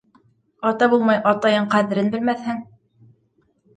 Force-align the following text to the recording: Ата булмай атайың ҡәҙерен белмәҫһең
Ата 0.69 0.87
булмай 0.93 1.21
атайың 1.33 1.69
ҡәҙерен 1.75 2.11
белмәҫһең 2.17 2.65